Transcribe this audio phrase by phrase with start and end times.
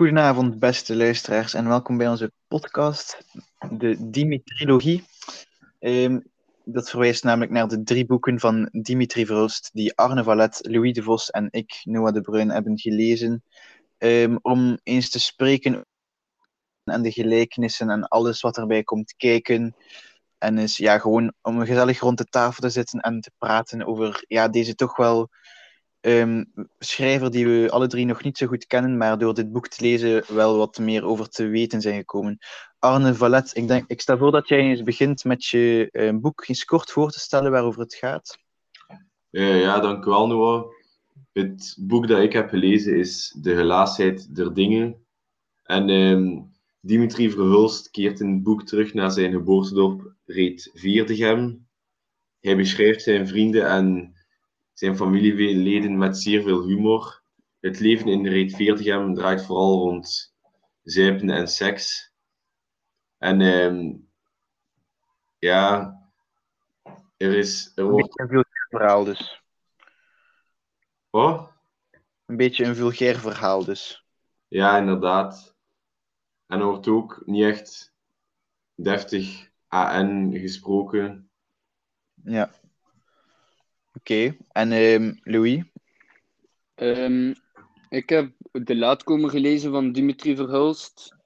[0.00, 3.24] Goedenavond, beste luisteraars, en welkom bij onze podcast,
[3.70, 5.04] de Dimitrilogie.
[5.80, 6.30] Um,
[6.64, 11.02] dat verwijst namelijk naar de drie boeken van Dimitri Verhulst, die Arne Vallet, Louis de
[11.02, 13.42] Vos en ik, Noah de Bruin, hebben gelezen,
[13.98, 15.86] um, om eens te spreken
[16.84, 19.76] en de gelijkenissen en alles wat erbij komt kijken.
[20.38, 24.24] En is ja, gewoon om gezellig rond de tafel te zitten en te praten over
[24.28, 25.28] ja, deze toch wel
[26.00, 29.68] um, schrijver die we alle drie nog niet zo goed kennen, maar door dit boek
[29.68, 32.38] te lezen wel wat meer over te weten zijn gekomen.
[32.78, 36.48] Arne Vallet, ik, denk, ik stel voor dat jij eens begint met je uh, boek
[36.48, 38.38] eens kort voor te stellen waarover het gaat.
[39.30, 40.64] Uh, ja, dank u wel, Noah.
[41.32, 45.06] Het boek dat ik heb gelezen is De Gelaasheid der Dingen.
[45.62, 51.68] En um, Dimitri Verhulst keert in het boek terug naar zijn geboortedorp Reet Vierdegem.
[52.40, 54.14] Hij beschrijft zijn vrienden en
[54.80, 57.22] zijn familieleden met zeer veel humor.
[57.60, 60.34] Het leven in Reet 40 draait vooral rond
[60.82, 62.12] zuipen en seks.
[63.18, 64.08] En um,
[65.38, 65.94] ja,
[67.16, 67.72] er is...
[67.74, 68.18] Er wordt...
[68.18, 69.42] Een beetje een vulgair verhaal dus.
[71.10, 71.52] Wat?
[72.26, 74.06] Een beetje een vulgair verhaal dus.
[74.48, 75.56] Ja, inderdaad.
[76.46, 77.94] En er wordt ook niet echt
[78.74, 81.30] deftig AN gesproken.
[82.24, 82.50] Ja.
[84.00, 85.62] Oké, en um, Louis?
[86.76, 87.34] Um,
[87.88, 91.16] ik heb De Laatkomer gelezen van Dimitri Verhulst.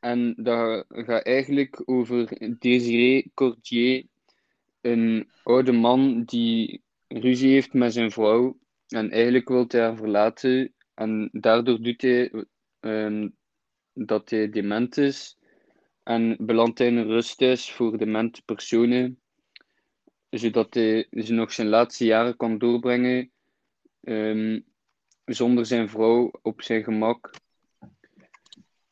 [0.00, 4.06] En dat gaat eigenlijk over Désiré Cordier,
[4.80, 8.58] een oude man die ruzie heeft met zijn vrouw.
[8.88, 10.74] En eigenlijk wil hij haar verlaten.
[10.94, 12.44] En daardoor doet hij
[12.80, 13.36] um,
[13.92, 15.38] dat hij dement is.
[16.02, 19.18] En belandt hij in een rusthuis voor demente personen
[20.38, 23.30] zodat hij ze nog zijn laatste jaren kan doorbrengen
[24.00, 24.64] um,
[25.24, 27.30] zonder zijn vrouw op zijn gemak.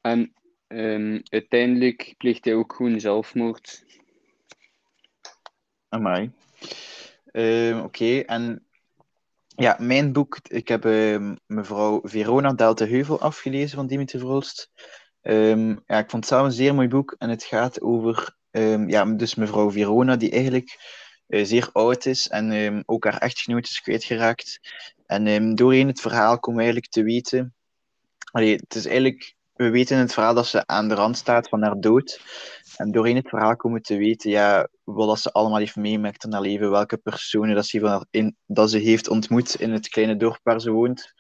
[0.01, 0.33] En
[0.69, 3.85] um, uiteindelijk pleegt hij ook gewoon zelfmoord.
[5.89, 6.31] Amai.
[7.33, 8.67] Uh, Oké, en
[9.47, 10.85] ja, mijn boek, ik heb
[11.47, 14.71] mevrouw Verona Delta Heuvel afgelezen van Dimitri Verhulst.
[15.23, 18.37] Um, ja, ik vond het zelf een zeer mooi boek en het gaat over
[18.87, 20.79] ja, dus mevrouw Verona die eigenlijk
[21.33, 24.61] zeer oud is en um, ook haar echtgenoot is kwijtgeraakt.
[25.07, 27.55] En um, doorheen het verhaal komen we eigenlijk te weten.
[28.33, 31.49] Allee, het is eigenlijk, we weten in het verhaal dat ze aan de rand staat
[31.49, 32.21] van haar dood.
[32.77, 36.33] En doorheen het verhaal komen we te weten ja, wat ze allemaal heeft meemaakt in
[36.33, 40.17] haar leven, welke personen dat ze, van in, dat ze heeft ontmoet in het kleine
[40.17, 41.13] dorp waar ze woont.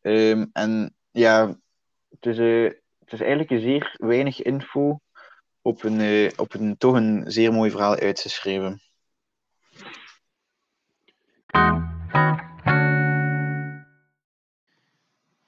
[0.00, 1.56] Um, en ja,
[2.08, 5.00] het is, uh, het is eigenlijk zeer weinig info
[5.62, 8.82] op een, uh, op een toch een zeer mooi verhaal uitgeschreven.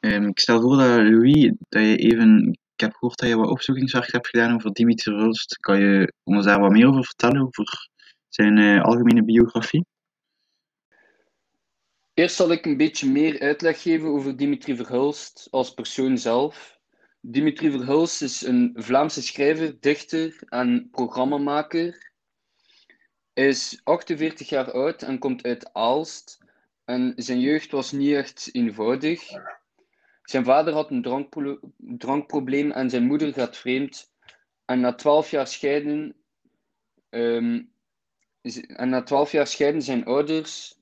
[0.00, 3.50] Um, ik stel voor dat Louis, dat je even, ik heb gehoord dat je wat
[3.50, 5.58] opzoekingswerk hebt gedaan over Dimitri Rulst.
[5.58, 7.88] Kan je ons daar wat meer over vertellen, over
[8.28, 9.86] zijn uh, algemene biografie?
[12.14, 16.78] Eerst zal ik een beetje meer uitleg geven over Dimitri Verhulst als persoon zelf.
[17.20, 22.12] Dimitri Verhulst is een Vlaamse schrijver, dichter en programmamaker.
[23.34, 26.38] Is 48 jaar oud en komt uit Aalst.
[26.84, 29.22] En zijn jeugd was niet echt eenvoudig.
[30.22, 34.12] Zijn vader had een drankpro drankprobleem en zijn moeder gaat vreemd.
[34.64, 36.14] En na 12 jaar scheiden,
[37.10, 37.72] um,
[38.66, 40.78] en na 12 jaar scheiden zijn ouders.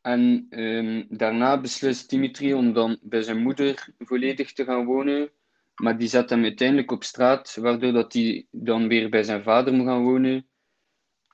[0.00, 5.30] En um, daarna beslist Dimitri om dan bij zijn moeder volledig te gaan wonen.
[5.74, 9.72] Maar die zet hem uiteindelijk op straat, waardoor dat hij dan weer bij zijn vader
[9.72, 10.46] moet gaan wonen.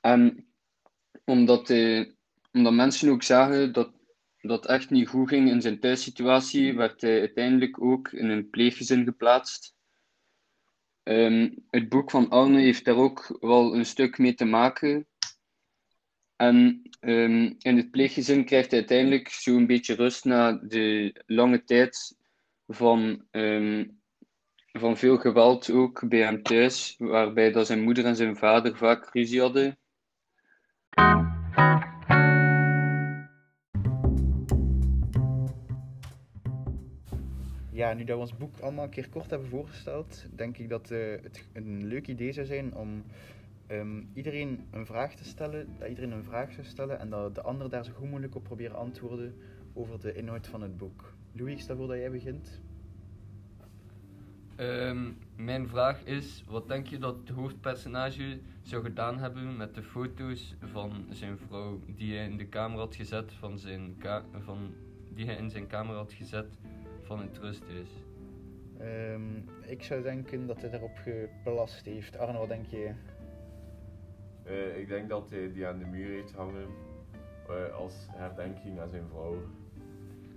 [0.00, 0.46] En
[1.24, 2.14] omdat, hij,
[2.52, 3.96] omdat mensen ook zagen dat
[4.40, 9.04] dat echt niet goed ging in zijn thuissituatie, werd hij uiteindelijk ook in een pleeggezin
[9.04, 9.76] geplaatst.
[11.02, 15.06] Um, het boek van Arne heeft daar ook wel een stuk mee te maken.
[16.36, 22.16] En um, in het pleeggezin krijgt hij uiteindelijk zo'n beetje rust na de lange tijd
[22.66, 24.00] van, um,
[24.72, 29.12] van veel geweld ook bij hem thuis, waarbij dat zijn moeder en zijn vader vaak
[29.12, 29.78] ruzie hadden.
[37.78, 40.90] Ja, nu dat we ons boek allemaal een keer kort hebben voorgesteld, denk ik dat
[40.90, 43.04] uh, het een leuk idee zou zijn om
[43.70, 47.42] um, iedereen een vraag te stellen, dat iedereen een vraag zou stellen en dat de
[47.42, 49.34] ander daar zo goed mogelijk op proberen antwoorden
[49.74, 51.14] over de inhoud van het boek.
[51.32, 52.60] Louis, ik stel voor dat jij begint.
[54.60, 59.82] Um, mijn vraag is, wat denk je dat het hoofdpersonage zou gedaan hebben met de
[59.82, 63.96] foto's van zijn vrouw die hij in de kamer had gezet van zijn
[64.44, 64.74] van,
[65.14, 66.58] die hij in zijn kamer had gezet
[67.02, 67.88] van het rusthuis?
[68.78, 72.18] Ehm, ik zou denken dat hij erop geplast heeft.
[72.18, 72.90] Arno, wat denk je?
[74.44, 76.68] Eh, ik denk dat hij die aan de muur heeft hangen
[77.48, 79.42] eh, als herdenking aan zijn vrouw.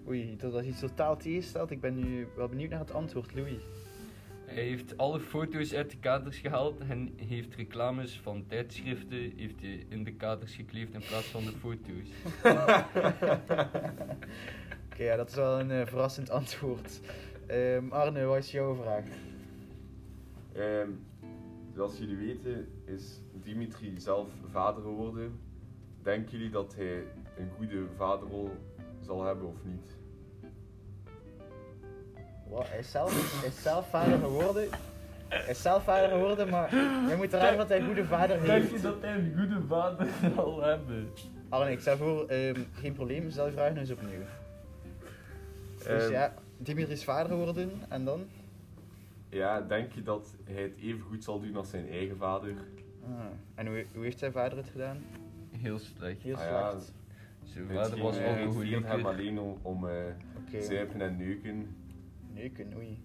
[0.07, 1.71] Oei, dat is iets totaal tegenstelt.
[1.71, 3.80] Ik ben nu wel benieuwd naar het antwoord, Louis.
[4.53, 9.85] Hij heeft alle foto's uit de kaders gehaald en heeft reclames van tijdschriften heeft hij
[9.89, 12.09] in de kaders gekleefd in plaats van de foto's.
[14.91, 17.01] Oké, ja, dat is wel een eh, verrassend antwoord.
[17.47, 19.05] Ehm, Arne, wat is jouw vraag?
[20.53, 20.89] Ehm,
[21.75, 25.39] zoals jullie weten is Dimitri zelf vader geworden.
[26.01, 27.03] Denken jullie dat hij
[27.37, 28.51] een goede vaderrol
[29.01, 30.00] zal hebben of niet?
[32.51, 34.67] Wat, hij, is zelf, is zelf vader geworden.
[35.27, 36.75] Hij is zelf vader geworden, maar
[37.09, 38.45] je moet eraan dat hij een goede vader heeft.
[38.45, 41.09] Denk je dat hij een goede vader zal hebben?
[41.49, 44.21] Arne, ik stel voor, ehm, geen probleem, stel je vraag nog eens opnieuw.
[45.77, 48.23] Dus Ehm, ja, Dimitri is vader geworden en dan?
[49.29, 52.53] Ja, denk je dat hij het even goed zal doen als zijn eigen vader?
[53.03, 53.09] Ah,
[53.55, 55.03] en hoe, hoe heeft zijn vader het gedaan?
[55.51, 56.21] Heel slecht.
[56.21, 56.73] Heel Ah ja.
[57.43, 59.93] Zijn Het vader was eh, het viert hem alleen om, om eh,
[60.47, 61.75] Oké, zuipen en neuken.
[62.33, 62.99] Neuken, oei.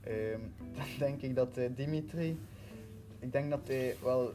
[0.00, 0.40] Ehm,
[0.76, 2.38] dan denk ik dat eh, Dimitri,
[3.18, 4.34] ik denk dat hij wel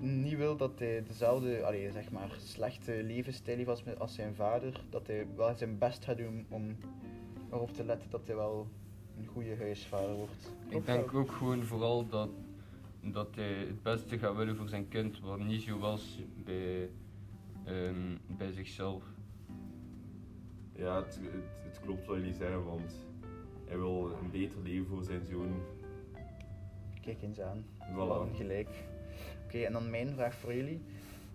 [0.00, 4.80] niet wil dat hij dezelfde, allee, zeg maar, slechte levensstijl heeft als, zijn vader.
[4.90, 6.76] Dat hij wel zijn best gaat doen om
[7.50, 8.66] erop te letten dat hij wel
[9.18, 10.52] een goede huisvader wordt.
[10.68, 12.28] Ik denk ook gewoon vooral dat,
[13.00, 16.90] dat hij het beste gaat willen voor zijn kind, wat niet zo was bij,
[17.64, 19.04] ehm, bij zichzelf.
[20.72, 23.06] Ja, het, het, het klopt wat jullie zeggen, want
[23.66, 25.62] hij wil een beter leven voor zijn zoon.
[27.00, 27.64] Kijk eens aan.
[27.80, 28.36] Voilà.
[28.36, 28.68] Gelijk.
[29.44, 30.82] Oké, en dan mijn vraag voor jullie.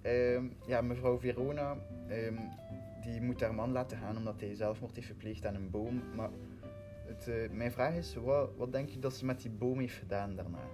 [0.02, 2.36] Ehm, ja, mevrouw Verona, ehm,
[3.02, 6.02] die moet haar man laten gaan omdat hij zelfmoord heeft gepleegd aan een boom.
[6.16, 6.30] Maar
[7.06, 9.98] het, eh, mijn vraag is, wat, wat denk je dat ze met die boom heeft
[9.98, 10.68] gedaan daarna?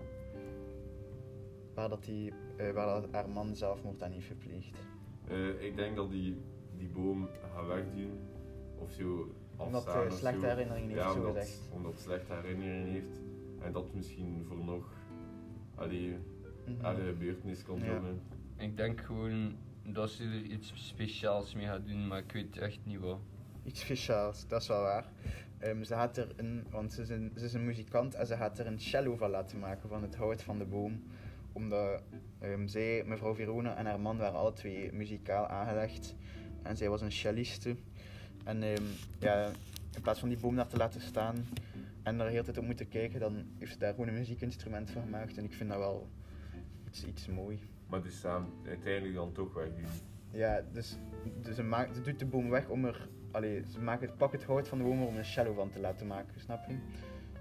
[1.74, 4.78] Waar, dat die, eh, waar dat haar man zelfmoord aan heeft gepleegd.
[5.28, 6.38] Eh, ik denk dat die,
[6.78, 8.20] die boom gaat wegdoen.
[8.80, 10.46] Of zo Omdat hij of slechte zo.
[10.46, 11.62] herinneringen heeft, ja, zo omdat, gezegd.
[11.72, 13.20] omdat het slechte herinneringen heeft.
[13.62, 14.86] En dat misschien voor nog
[15.76, 16.16] allee,
[16.66, 16.86] Mhm.
[16.86, 17.94] aan de gebeurtenis kan Ja.
[17.96, 18.22] komen.
[18.58, 22.80] Ik denk gewoon dat ze er iets speciaals mee gaat doen, maar ik weet echt
[22.84, 23.20] niet wat.
[23.64, 25.12] Iets speciaals, dat is wel waar.
[25.58, 28.36] Ehm, ze gaat er een, want ze is, een, ze is een muzikant en ze
[28.36, 31.04] gaat er een cello van laten maken van het hout van de boom.
[31.52, 32.02] Omdat
[32.40, 36.16] ehm, zij, mevrouw Verona en haar man waren alle twee muzikaal aangelegd.
[36.64, 37.76] En zij was een celliste.
[38.48, 38.84] En ehm,
[39.20, 39.46] ja,
[39.96, 41.36] in plaats van die boom daar te laten staan
[42.04, 44.92] en er de hele tijd op moeten kijken, dan heeft ze daar gewoon een muziekinstrument
[44.92, 45.38] van gemaakt.
[45.38, 46.08] En ik vind dat wel
[46.88, 47.60] iets, iets mooi.
[47.88, 49.86] Maar dus ze gaan uiteindelijk dan toch wegdoen.
[50.32, 50.98] Ja, dus,
[51.42, 53.10] dus ze, maakt, ze doet de boom weg om er.
[53.32, 55.80] Allee, ze maakt het, pak het hout van de boom om een cello van te
[55.80, 56.78] laten maken, snap je?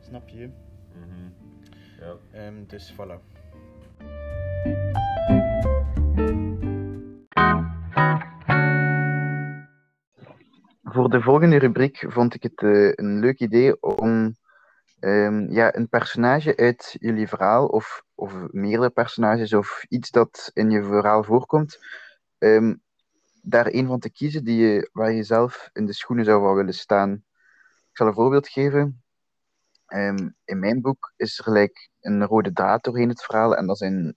[0.01, 0.49] Snap je?
[0.93, 1.31] Mhm.
[2.01, 2.17] Ja.
[2.31, 3.37] Ehm, dus voilà.
[10.97, 14.37] Voor de volgende rubriek vond ik het eh, een leuk idee om
[15.01, 20.71] ehm, ja, een personage uit jullie verhaal, of, of meerdere personages, of iets dat in
[20.71, 21.79] je verhaal voorkomt,
[22.39, 22.75] ehm,
[23.43, 26.75] daar een van te kiezen die je, waar je zelf in de schoenen zou willen
[26.75, 27.13] staan.
[27.91, 29.03] Ik zal een voorbeeld geven.
[29.87, 33.79] Ehm, in mijn boek is er gelijk een rode draad doorheen het verhaal, en dat
[33.79, 34.17] zijn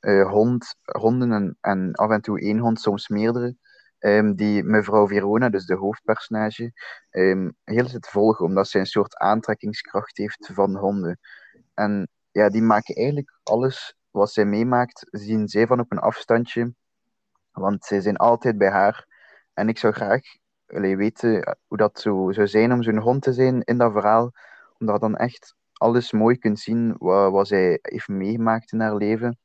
[0.00, 3.56] eh, hond, honden en, en af en toe één hond, soms meerdere
[4.00, 6.72] ehm, die mevrouw Verona, dus de hoofdpersonage,
[7.10, 11.18] ehm heel tijd volgen, omdat zij een soort aantrekkingskracht heeft van honden.
[11.74, 16.74] En ja, die maken eigenlijk alles wat zij meemaakt, zien zij van op een afstandje,
[17.52, 19.06] want zij zijn altijd bij haar.
[19.54, 20.20] En ik zou graag
[20.66, 24.32] allee, weten hoe dat zo zou zijn om zo'n hond te zijn in dat verhaal,
[24.78, 28.96] omdat je dan echt alles mooi kunt zien wat, wat zij heeft meegemaakt in haar
[28.96, 29.38] leven.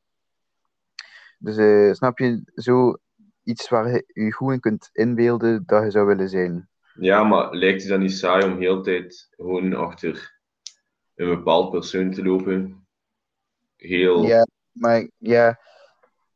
[1.37, 2.97] Dus eh, snap je, zo
[3.45, 6.69] iets waar je je goed in kunt inbeelden dat je zou willen zijn.
[6.93, 10.39] ja, maar lijkt het dan niet saai om heel de tijd gewoon achter
[11.15, 12.87] een bepaald persoon te lopen?
[13.75, 14.23] Heel.
[14.23, 15.59] Ja, maar ja,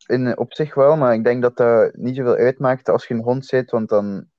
[0.06, 3.24] in, op zich wel, maar ik denk dat dat niet zoveel uitmaakt als je een
[3.24, 4.30] hond zit, want dan,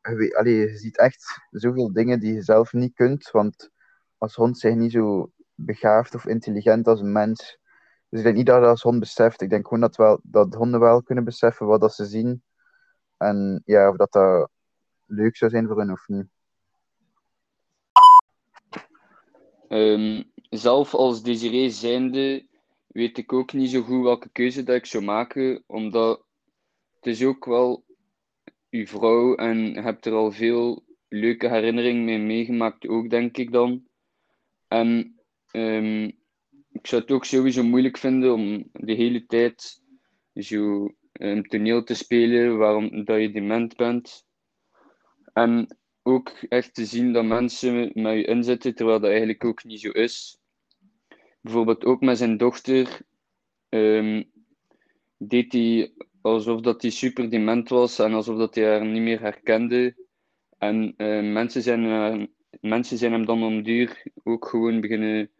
[0.00, 3.70] allee, je ziet echt zoveel dingen die je zelf niet kunt, want
[4.18, 7.60] als hond zijn je niet zo begaafd of intelligent als een mens.
[8.12, 9.40] Dus ik denk niet dat dat als hond beseft.
[9.40, 12.42] Ik denk gewoon dat, wel, dat honden wel kunnen beseffen wat dat ze zien.
[13.16, 14.50] En ja, of dat dat
[15.06, 16.26] leuk zou zijn voor hen of niet.
[19.68, 22.46] Ehm, zelf als Desiree zijnde
[22.86, 26.24] weet ik ook niet zo goed welke keuze dat ik zou maken, omdat
[26.94, 27.84] het is ook wel
[28.70, 33.86] uw vrouw en hebt er al veel leuke herinneringen mee meegemaakt, ook denk ik dan.
[34.68, 36.10] En ehm,
[36.72, 39.82] ik zou het ook sowieso moeilijk vinden om de hele tijd
[40.34, 44.26] zo een toneel te spelen waarom dat je dement bent.
[45.32, 49.80] En ook echt te zien dat mensen met je inzitten, terwijl dat eigenlijk ook niet
[49.80, 50.38] zo is.
[51.40, 53.00] Bijvoorbeeld ook met zijn dochter
[53.68, 54.22] ehm,
[55.16, 59.20] deed hij alsof dat hij super dement was en alsof dat hij haar niet meer
[59.20, 59.96] herkende.
[60.58, 62.26] En uh, mensen, zijn, uh,
[62.60, 65.30] mensen zijn hem dan om duur ook gewoon beginnen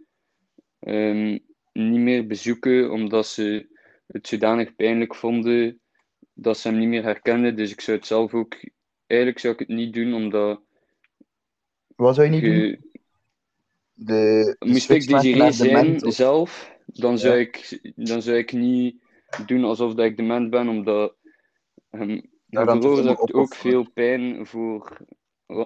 [0.86, 1.40] um,
[1.72, 3.66] niet meer bezoeken, omdat ze
[4.06, 5.80] het zodanig pijnlijk vonden
[6.34, 7.56] dat ze hem niet meer herkenden.
[7.56, 8.56] Dus ik zou het zelf ook...
[9.06, 10.60] Eigenlijk zou ik het niet doen, omdat...
[11.96, 12.90] Wat zou je niet doen?
[13.92, 17.40] De, de Moest ik Desiree naar zijn zelf, dan zou, Ja.
[17.40, 19.02] ik, dan zou ik niet
[19.46, 21.16] doen alsof dat ik dement ben, omdat
[21.90, 25.06] hem, Ja, dat veroorzaakt ook veel pijn voor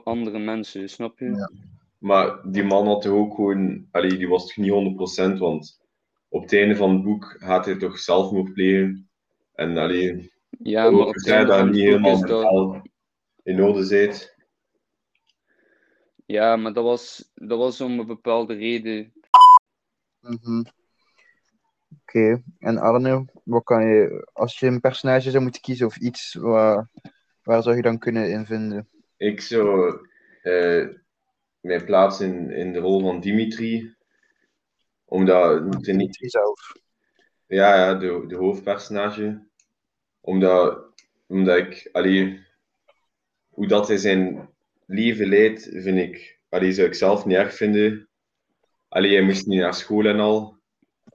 [0.04, 1.24] andere mensen, snap je?
[1.24, 1.50] Ja.
[1.98, 5.84] Maar die man had toch ook gewoon, allee, die was toch niet 100%, want
[6.28, 9.10] op het einde van het boek gaat hij toch zelfmoord plegen.
[9.52, 11.06] En allee, Ja, maar
[11.46, 12.82] dat van niet helemaal dat...
[13.42, 14.36] in orde zit.
[16.26, 19.12] Ja, maar dat was, dat was om een bepaalde reden.
[20.20, 20.64] Mhm.
[22.00, 26.34] Oké, en Arne, wat kan je, als je een personage zou moeten kiezen of iets,
[26.34, 26.90] waar,
[27.42, 28.88] waar zou je dan kunnen in vinden?
[29.16, 29.98] Ik zou
[30.42, 30.88] eh,
[31.66, 33.94] mij plaatsen in, in de rol van Dimitri.
[35.04, 36.72] Omdat, Dimitri zelf.
[37.46, 39.46] ja, ja, de, de hoofdpersonage.
[40.20, 40.92] Omdat,
[41.26, 42.46] omdat ik, allee,
[43.48, 44.48] hoe dat hij zijn
[44.86, 48.08] leven leidt, vind ik, allee, zou ik zelf niet erg vinden.
[48.88, 50.56] Allee, hij moest niet naar school en al.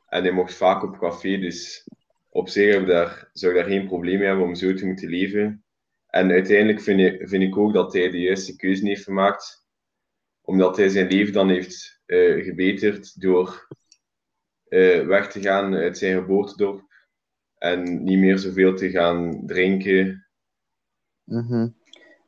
[0.08, 1.88] En hij mocht vaak op café, dus
[2.30, 5.10] op zich heb daar, zou ik daar geen probleem mee hebben om zo te moeten
[5.10, 5.64] leven.
[6.08, 9.61] En uiteindelijk vind ik, vind ik ook dat hij de juiste keuze heeft gemaakt,
[10.42, 13.68] omdat hij zijn leven dan heeft eh, gebeterd door
[14.68, 16.82] eh, weg te gaan uit zijn geboortedorp
[17.58, 20.28] en niet meer zoveel te gaan drinken.
[21.24, 21.70] Mhm.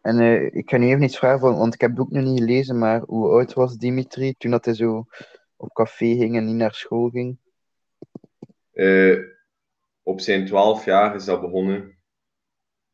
[0.01, 2.39] En eh, ik ga nu even iets vragen, want ik heb het boek nog niet
[2.39, 5.05] gelezen, maar hoe oud was Dimitri toen dat hij zo
[5.55, 7.37] op café ging en niet naar school ging?
[10.03, 11.97] Op zijn twaalf jaar is dat begonnen.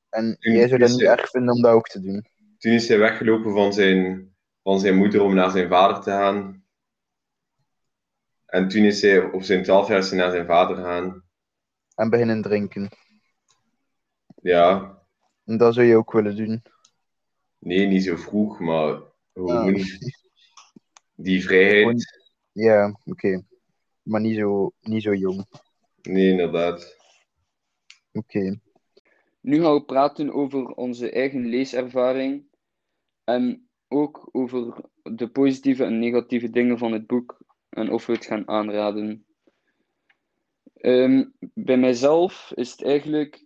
[0.09, 2.25] En Toen jij zou dat niet erg vinden om dat ook te doen?
[2.57, 4.33] Toen is hij weggelopen van zijn,
[4.69, 6.63] van zijn moeder om naar zijn vader te gaan.
[8.45, 11.23] En toen is hij op zijn twaalf jaar is hij naar zijn vader gegaan.
[11.95, 12.89] En beginnen drinken?
[14.41, 14.97] Ja,
[15.45, 16.63] En dat zou je ook willen doen?
[17.59, 19.01] nee, niet zo vroeg, maar
[19.33, 19.85] gewoon Ah.
[21.15, 22.27] die vrijheid.
[22.51, 23.43] Ja, oké.
[24.01, 25.45] Maar niet zo, niet zo jong.
[26.01, 26.95] Nee, inderdaad.
[28.11, 28.59] Oké.
[29.41, 32.45] Nu gaan we praten over onze eigen leeservaring
[33.23, 37.37] en ook over de positieve en negatieve dingen van het boek
[37.69, 39.25] en of we het gaan aanraden.
[40.73, 43.45] Ehm, bij mijzelf is het eigenlijk,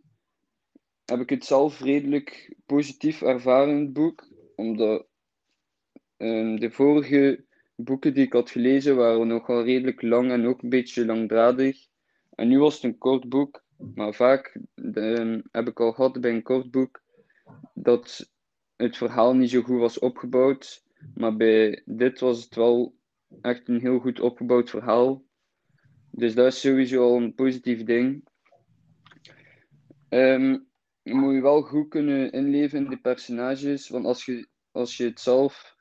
[1.05, 5.05] heb ik het zelf redelijk positief ervaren, het boek, omdat
[6.17, 7.45] ehm, de vorige
[7.75, 11.87] boeken die ik had gelezen waren nogal redelijk lang en ook een beetje langdradig.
[12.35, 13.63] En nu was het een kort boek,
[13.95, 14.59] maar vaak
[14.93, 17.01] ehm, heb ik al gehad bij een kort boek
[17.73, 18.32] dat
[18.83, 20.83] het verhaal niet zo goed was opgebouwd.
[21.15, 22.95] Maar bij dit was het wel
[23.41, 25.23] echt een heel goed opgebouwd verhaal.
[26.11, 28.27] Dus dat is sowieso al een positief ding.
[30.09, 30.57] Ehm,
[31.01, 35.03] je moet je wel goed kunnen inleven in de personages, want als je, als je
[35.03, 35.75] het zelf,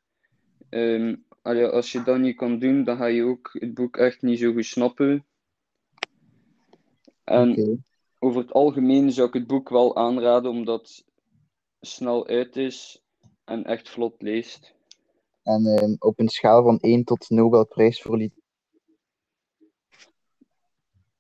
[0.69, 4.39] ehm, als je dat niet kan doen, dan ga je ook het boek echt niet
[4.39, 5.27] zo goed snappen.
[7.25, 7.83] En
[8.19, 11.05] over het algemeen zou ik het boek wel aanraden, omdat
[11.85, 13.03] snel uit is
[13.45, 14.75] en echt vlot leest.
[15.43, 18.41] En ehm, op een schaal van 1 tot Nobelprijs voor literatuur.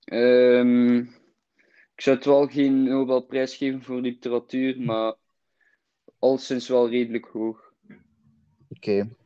[0.04, 0.96] Ehm,
[1.94, 5.16] ik zou het wel geen Nobelprijs geven voor literatuur, maar
[6.18, 7.72] al sinds wel redelijk hoog.
[8.68, 9.16] Oké.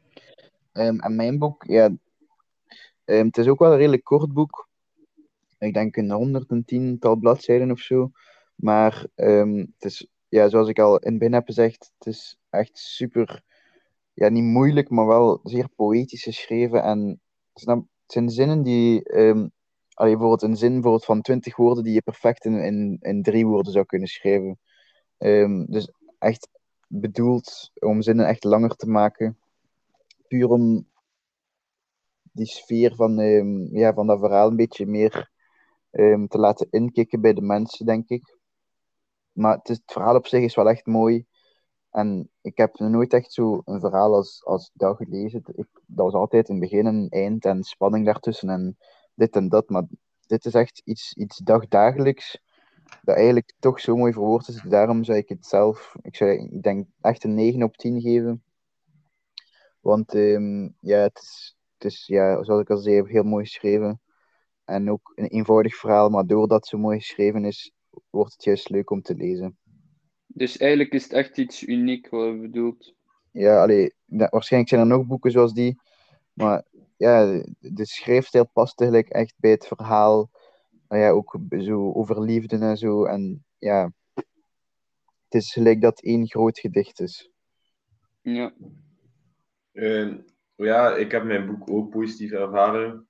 [0.73, 1.97] Ehm, en mijn boek, ja.
[3.05, 4.69] het is ook wel een redelijk kort boek.
[5.59, 8.11] Ik denk een 110-tal bladzijden of zo.
[8.55, 12.78] Maar het is, ja, zoals ik al in het begin heb gezegd, het is echt
[12.78, 13.43] super,
[14.14, 16.83] ja, niet moeilijk, maar wel zeer poëtisch geschreven.
[16.83, 17.21] En
[17.55, 19.49] snap, het zijn zinnen die, ehm
[19.95, 23.73] allee, bijvoorbeeld een zin van 20 woorden die je perfect in, in, in drie woorden
[23.73, 24.59] zou kunnen schrijven.
[25.19, 26.49] Ehm, dus echt
[26.88, 29.38] bedoeld om zinnen echt langer te maken.
[30.28, 30.87] Puur om
[32.33, 35.31] die sfeer van, ehm, ja, van dat verhaal een beetje meer
[36.28, 38.36] te laten inkikken bij de mensen, denk ik.
[39.37, 41.26] Maar het, verhaal op zich is wel echt mooi.
[41.90, 45.43] En ik heb nooit echt zo een verhaal als, als dat gelezen.
[45.55, 48.76] Ik, dat was altijd een begin, een eind en spanning daartussen en
[49.14, 49.69] dit en dat.
[49.69, 49.85] Maar
[50.26, 52.40] dit is echt iets, iets dagdagelijks
[53.02, 54.62] dat eigenlijk toch zo mooi verwoord is.
[54.62, 58.43] Daarom zou ik het zelf, ik, zou, ik denk echt een 9 op 10 geven.
[59.81, 64.00] Want ehm, ja, het is, het is, ja, zoals ik al zei, heel mooi geschreven.
[64.64, 67.73] En ook een eenvoudig verhaal, maar doordat het zo mooi geschreven is,
[68.11, 69.59] wordt het juist leuk om te lezen.
[70.26, 72.95] Dus eigenlijk is het echt iets uniek wat je bedoelt.
[73.31, 75.81] Ja, allee, waarschijnlijk zijn er nog boeken zoals die,
[76.33, 76.65] maar
[76.97, 80.31] ja, de schrijfstijl past eigenlijk echt bij het verhaal.
[80.88, 83.05] Nou ja, ook zo over liefde en zo.
[83.05, 83.93] En ja,
[85.29, 87.31] het is gelijk dat één groot gedicht is.
[88.23, 88.55] Ja.
[89.73, 90.19] Ehm,
[90.55, 93.09] ja, ik heb mijn boek ook positief ervaren.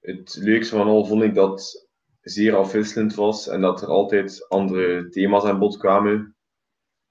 [0.00, 1.87] Het leukste van al vond ik dat
[2.20, 6.36] zeer afwisselend was en dat er altijd andere thema's aan bod kwamen.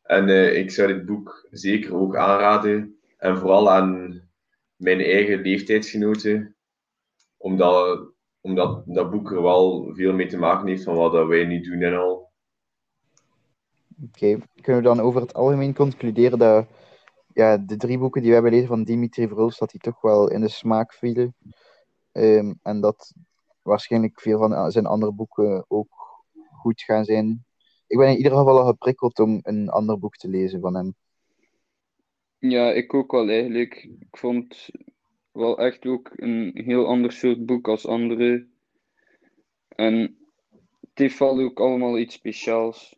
[0.02, 3.00] En eh, ik zou dit boek zeker ook aanraden.
[3.18, 4.22] En vooral aan
[4.76, 6.56] mijn eigen leeftijdsgenoten.
[7.38, 8.12] Omdat,
[8.42, 11.82] omdat dat boek er wel veel mee te maken heeft van wat wij nu doen
[11.82, 12.32] en al.
[14.04, 16.68] Oké, kunnen we dan over het algemeen concluderen dat
[17.34, 20.30] ja, de drie boeken die we hebben gelezen van Dimitri Verhulst, dat die toch wel
[20.30, 21.36] in de smaak vielen.
[22.12, 23.14] Ehm, en dat
[23.68, 26.16] waarschijnlijk veel van zijn andere boeken ook
[26.52, 27.46] goed gaan zijn.
[27.88, 30.96] Ik ben in ieder geval al geprikkeld om een ander boek te lezen van hem.
[32.40, 33.90] Ja, ik ook wel eigenlijk.
[34.00, 34.70] Ik vond
[35.32, 38.48] wel echt ook een heel ander soort boek als andere.
[39.68, 40.18] En
[40.80, 42.96] het heeft wel ook allemaal iets speciaals.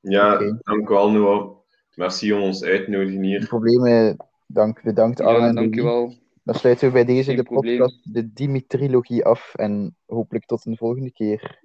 [0.00, 0.58] Ja, okay.
[0.62, 1.56] dank u wel, Noah.
[1.94, 3.46] Merci om ons uit te nodigen hier.
[3.46, 4.16] Problemen,
[4.46, 5.46] dank, bedankt Arne.
[5.46, 6.14] Ja, dankjewel.
[6.48, 7.78] Dan sluiten we bij deze Geen de probleem.
[7.78, 9.54] podcast, de Dimitrilogie af.
[9.54, 11.62] En hopelijk tot een volgende keer.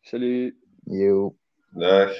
[0.00, 0.54] Salut.
[0.84, 1.36] Yo.
[1.70, 2.12] Dag.